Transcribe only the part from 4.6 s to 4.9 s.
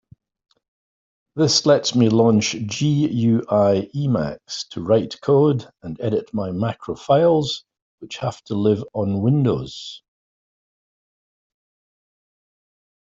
to